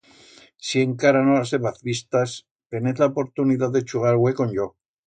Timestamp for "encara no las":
0.83-1.53